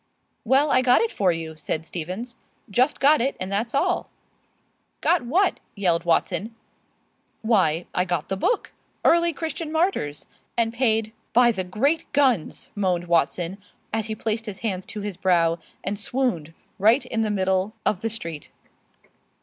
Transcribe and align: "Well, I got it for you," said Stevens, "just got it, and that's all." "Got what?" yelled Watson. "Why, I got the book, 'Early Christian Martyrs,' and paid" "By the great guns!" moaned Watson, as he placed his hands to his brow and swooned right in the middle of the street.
"Well, 0.43 0.71
I 0.71 0.81
got 0.81 1.01
it 1.01 1.11
for 1.11 1.31
you," 1.31 1.55
said 1.55 1.85
Stevens, 1.85 2.35
"just 2.71 2.99
got 2.99 3.21
it, 3.21 3.37
and 3.39 3.51
that's 3.51 3.75
all." 3.75 4.09
"Got 4.99 5.21
what?" 5.27 5.59
yelled 5.75 6.05
Watson. 6.05 6.55
"Why, 7.43 7.85
I 7.93 8.03
got 8.03 8.27
the 8.27 8.35
book, 8.35 8.73
'Early 9.05 9.31
Christian 9.31 9.71
Martyrs,' 9.71 10.25
and 10.57 10.73
paid" 10.73 11.13
"By 11.39 11.51
the 11.51 11.63
great 11.63 12.11
guns!" 12.13 12.71
moaned 12.73 13.05
Watson, 13.05 13.59
as 13.93 14.07
he 14.07 14.15
placed 14.15 14.47
his 14.47 14.61
hands 14.65 14.87
to 14.87 15.01
his 15.01 15.17
brow 15.17 15.59
and 15.83 15.99
swooned 15.99 16.55
right 16.79 17.05
in 17.05 17.21
the 17.21 17.29
middle 17.29 17.75
of 17.85 18.01
the 18.01 18.09
street. 18.09 18.49